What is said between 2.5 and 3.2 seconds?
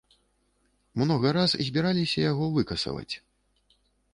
выкасаваць.